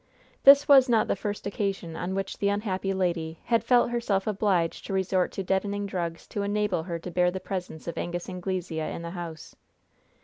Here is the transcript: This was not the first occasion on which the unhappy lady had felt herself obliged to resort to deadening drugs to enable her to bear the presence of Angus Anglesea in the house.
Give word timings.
This 0.45 0.67
was 0.67 0.89
not 0.89 1.07
the 1.07 1.15
first 1.15 1.45
occasion 1.45 1.95
on 1.95 2.15
which 2.15 2.39
the 2.39 2.49
unhappy 2.49 2.91
lady 2.91 3.37
had 3.43 3.63
felt 3.63 3.91
herself 3.91 4.25
obliged 4.25 4.83
to 4.87 4.93
resort 4.93 5.31
to 5.33 5.43
deadening 5.43 5.85
drugs 5.85 6.25
to 6.29 6.41
enable 6.41 6.81
her 6.81 6.97
to 6.97 7.11
bear 7.11 7.29
the 7.29 7.39
presence 7.39 7.87
of 7.87 7.99
Angus 7.99 8.27
Anglesea 8.27 8.79
in 8.95 9.03
the 9.03 9.11
house. 9.11 9.55